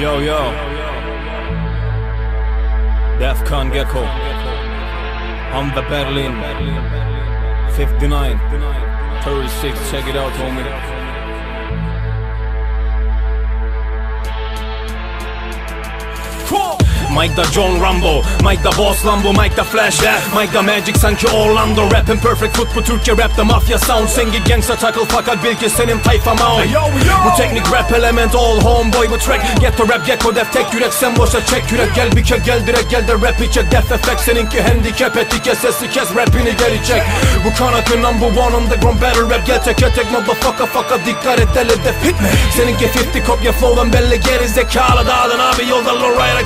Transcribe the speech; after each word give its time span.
Yo 0.00 0.20
yo. 0.20 0.38
Defcon 3.18 3.72
Gecko. 3.72 4.04
I'm 5.56 5.74
the 5.74 5.82
Berlin. 5.82 6.34
59 7.74 8.38
36 9.24 9.90
check 9.90 10.06
it 10.06 10.16
out 10.16 10.32
homie 10.32 10.98
Mike'da 17.10 17.44
John 17.52 17.80
Rambo 17.82 18.22
Mike'da 18.42 18.70
Boss 18.78 19.04
Lambo 19.04 19.32
Mike'da 19.32 19.64
Flash 19.64 20.00
Mike'da 20.34 20.62
Magic 20.62 20.96
sanki 20.98 21.26
Orlando 21.26 21.90
Rappin 21.90 22.18
perfect 22.18 22.56
foot 22.56 22.68
bu 22.76 22.82
Türkiye 22.82 23.16
rapte 23.16 23.42
mafya 23.42 23.78
sound. 23.78 24.08
Sengi 24.08 24.44
gangsta 24.44 24.76
takıl 24.76 25.04
fakat 25.04 25.44
bil 25.44 25.54
ki 25.56 25.70
senin 25.70 25.98
tayfa 25.98 26.34
maun 26.34 26.62
Bu 27.24 27.36
teknik 27.36 27.72
rap 27.72 27.92
element 27.92 28.34
all 28.34 28.60
homeboy 28.60 29.10
bu 29.10 29.18
track. 29.18 29.60
Ghetto 29.60 29.88
rap 29.88 30.06
gecko 30.06 30.34
def 30.34 30.52
tek 30.52 30.74
yürek 30.74 30.92
sen 30.92 31.16
boşa 31.16 31.46
çek 31.46 31.72
yürek 31.72 31.94
Gel 31.94 32.16
bir 32.16 32.24
ke 32.24 32.36
gel 32.36 32.66
direkt 32.66 32.90
gel 32.90 33.08
de 33.08 33.12
rap 33.12 33.40
içe. 33.42 33.70
Def 33.70 33.92
efekt 33.92 34.20
Seninki 34.20 34.62
handicap 34.62 35.44
kes 35.44 35.58
sesi 35.58 35.90
kes 35.90 36.16
rapini 36.16 36.56
geri 36.56 36.84
çek. 36.84 37.02
Bu 37.44 37.58
kanatın 37.58 38.02
number 38.02 38.26
one 38.26 38.56
on 38.56 38.68
the 38.68 38.76
ground 38.76 39.02
battle 39.02 39.34
rap 39.34 39.46
Gel 39.46 39.62
tek 39.62 39.78
tek 39.78 40.12
motherfucker 40.12 40.66
fucker 40.66 41.06
dikkat 41.06 41.40
et 41.40 41.48
deli 41.54 41.84
def 41.84 42.04
hitme 42.04 42.28
Seninki 42.56 42.90
50 43.14 43.24
kopya 43.24 43.52
flow'dan 43.52 43.92
belli 43.92 44.20
geri 44.20 44.48
zekalı 44.48 45.06
dağılın 45.06 45.38
abi 45.38 45.68
yolda 45.68 46.00
lowrider 46.00 46.44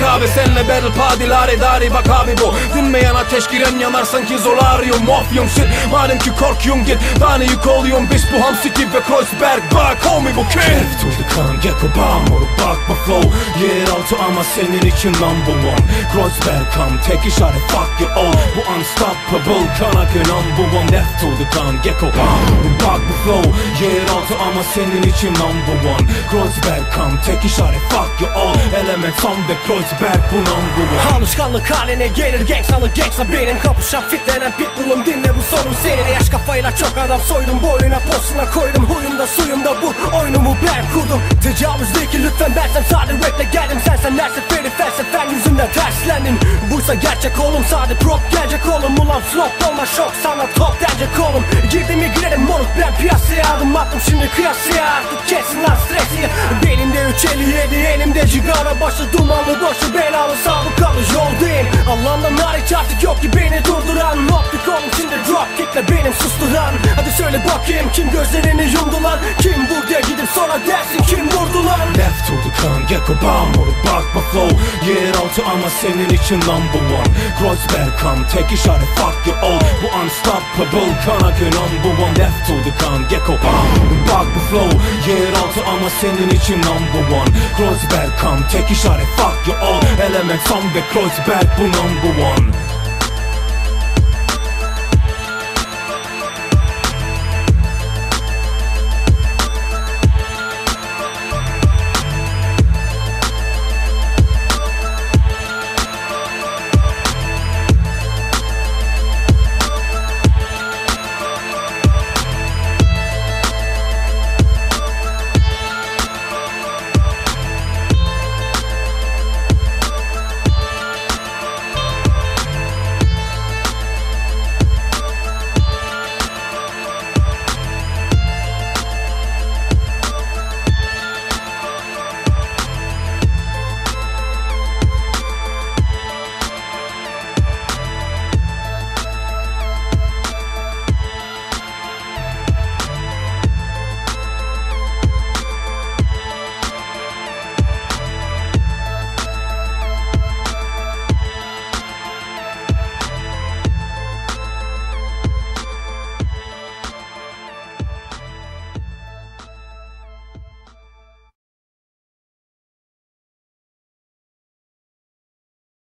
Cadillac 0.00 0.20
abi 0.20 0.28
Senle 0.28 0.68
battle 0.68 0.92
padilare 0.98 1.60
dari. 1.60 1.90
Bak 1.94 2.08
abi 2.10 2.34
bu 2.40 2.54
Dinmeyen 2.76 3.14
ateş 3.14 3.46
giren 3.48 3.78
yanar 3.78 4.04
sanki 4.04 4.38
zolaryum. 4.38 5.04
Mafyum 5.06 5.48
shit 5.48 5.66
madem 5.90 6.18
ki 6.18 6.30
korkuyorum 6.34 6.84
git. 6.84 6.98
Bana 7.20 7.44
yük 7.44 7.66
oluyorum? 7.66 8.08
Biz 8.12 8.24
bu 8.32 8.44
hamsi 8.44 8.74
gibi 8.74 9.00
Kreuzberg. 9.08 9.62
Bak 9.74 10.06
homie 10.06 10.36
bu 10.36 10.48
kim? 10.48 10.60
Kef 10.60 11.00
turdu 11.00 11.24
kan 11.34 11.60
gecko 11.60 11.86
bam 11.96 12.28
Moruk 12.28 12.48
bakma 12.58 12.94
flow. 13.04 13.30
Yer 13.62 13.88
altı 13.88 14.16
ama 14.28 14.44
senin 14.44 14.82
için 14.82 15.12
number 15.12 15.68
one. 15.70 15.84
Kreuzberg 16.12 16.66
kam 16.74 17.00
tek 17.08 17.26
işaret 17.26 17.62
fuck 17.68 18.00
you 18.00 18.10
all. 18.10 18.32
Bu 18.56 18.60
unstoppable 18.72 19.66
kan 19.78 20.00
akı 20.02 20.18
number 20.18 20.78
one? 20.78 20.92
Left 20.92 21.20
turdu 21.20 21.44
kan 21.54 21.82
gecko 21.82 22.06
bam 22.06 22.40
Moruk 22.50 22.80
bakma 22.80 23.14
flow. 23.24 23.50
Yer 23.84 24.02
altı 24.02 24.34
ama 24.48 24.62
senin 24.74 25.02
için 25.02 25.30
number 25.34 25.90
one. 25.92 26.04
Kreuzberg 26.30 26.84
kam 26.96 27.20
tek 27.26 27.44
işaret 27.44 27.80
fuck 27.90 28.20
you 28.20 28.30
all. 28.40 28.54
Element 28.80 29.14
son 29.22 29.36
ve 29.48 29.54
Kreuzberg 29.66 29.89
bu 30.32 30.36
number 30.36 30.86
one 30.94 31.16
Alışkanlık 31.16 31.70
haline 31.70 32.06
gelir 32.06 32.48
gangstalık 32.48 32.96
gangsta 32.96 33.32
benim 33.32 33.58
Kapışan 33.60 34.02
fitlenen 34.08 34.52
pitbullum. 34.56 35.06
Dinle 35.06 35.36
bu 35.38 35.42
sorun 35.42 35.74
senin 35.82 36.08
Yaş 36.14 36.28
kafayla 36.28 36.76
çok 36.76 36.98
adam 36.98 37.20
soydum. 37.20 37.62
Boyuna 37.62 37.98
posuna 37.98 38.50
koydum 38.50 38.84
Huyumda 38.84 39.26
suyumda 39.26 39.74
bu. 39.82 40.16
Oyunumu 40.16 40.56
ben 40.66 40.84
kurdum. 40.92 41.22
Tecavüz 41.42 41.94
değil 41.94 42.10
ki 42.10 42.24
lütfen 42.24 42.52
ben 42.56 42.68
sen 42.74 42.82
sade 42.82 43.12
raple 43.12 43.44
geldim. 43.52 43.78
Sen 43.84 43.96
sen 43.96 44.18
her 44.18 44.28
seferi 44.28 44.70
felsefen 44.70 45.30
yüzünden 45.30 45.68
terslendin 45.72 46.38
Buysa 46.70 46.94
gerçek 46.94 47.40
oğlum 47.40 47.64
sade 47.64 47.94
prop 47.94 48.20
gelecek 48.32 48.60
oğlum. 48.66 48.98
Ulan 48.98 49.20
flop 49.20 49.52
olma 49.68 49.86
şok 49.86 50.12
sana 50.22 50.46
top 50.56 50.74
denecek 50.80 51.20
oğlum 51.20 51.44
Moruk 52.60 52.72
ben 52.80 52.94
piyasaya 52.96 53.56
adım 53.56 53.76
attım 53.76 54.00
şimdi 54.10 54.28
kıyasaya 54.36 54.84
Artık 54.94 55.28
kesin 55.28 55.62
lan 55.62 55.76
stresi. 55.86 56.28
Belimde 56.66 56.98
357 57.14 57.74
elimde 57.74 58.26
cigara 58.26 58.80
başı 58.80 59.12
dumanlı 59.12 59.60
başı 59.62 59.94
belalı 59.94 60.36
sabıkalı 60.36 61.00
yoldayım 61.14 61.66
Allah'ımdan 61.90 62.36
hariç 62.36 62.72
artık 62.72 63.02
yok 63.02 63.22
ki 63.22 63.30
beni 63.36 63.64
durduran. 63.64 64.28
Optik 64.28 64.68
oğlum 64.68 64.90
şimdi 64.96 65.14
drop 65.28 65.56
kickle 65.56 65.88
benim 65.88 66.14
susturan. 66.14 66.74
Hadi 66.96 67.10
söyle 67.10 67.40
bakayım 67.54 67.86
kim 67.92 68.10
gözlerini 68.10 68.62
yumdu 68.62 69.02
lan 69.04 69.18
Kim 69.42 69.66
buraya 69.70 70.00
gidip 70.00 70.28
sonra 70.34 70.58
dersin 70.66 71.02
kim 71.02 71.24
vurdu 71.24 71.66
lan 71.66 71.88
Left 71.98 72.26
the 72.26 72.62
kan 72.62 72.86
gecko 72.88 73.14
bam 73.22 73.48
Moruk 73.56 73.76
bakma 73.84 74.20
flow 74.32 74.50
Yer 74.86 75.14
altı 75.14 75.44
ama 75.44 75.70
senin 75.80 76.08
için 76.08 76.40
number 76.40 76.82
one. 76.98 77.10
Kreuzberg 77.38 77.98
kam 78.00 78.18
tek 78.32 78.52
işaret 78.52 78.88
fuck 78.96 79.26
you 79.26 79.36
all. 79.42 79.60
Bu 79.82 79.86
unstoppable 80.02 80.92
kan 81.06 81.28
akı 81.28 81.44
number 81.44 82.04
one. 82.04 82.18
Left 82.18 82.46
to 82.46 82.52
the 82.64 82.84
kan 82.84 83.08
gecko 83.08 83.32
bam 83.32 83.66
Moruk 83.76 84.08
bakma 84.08 84.40
flow. 84.50 84.70
Yer 85.08 85.32
altı 85.32 85.60
ama 85.70 85.90
senin 86.00 86.30
için 86.30 86.58
number 86.58 87.16
one. 87.18 87.30
Kreuzberg 87.56 88.12
kam 88.20 88.48
tek 88.52 88.70
işaret 88.70 89.06
fuck 89.16 89.48
you 89.48 89.56
all. 89.68 89.82
Element 90.06 90.40
son 90.48 90.62
ve 90.74 90.82
Kreuzberg 90.92 91.48
bu 91.58 91.64
number 91.64 92.24
one 92.32 92.59